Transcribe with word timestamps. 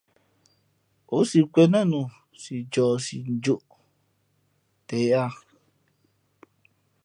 O 1.17 1.17
si 1.29 1.41
kwēn 1.53 1.69
nά 1.73 1.81
nu 1.89 1.99
si 2.41 2.55
ncohsi 2.65 3.17
njūʼ 3.41 3.63
nten 4.81 5.01
yāā. 5.09 5.29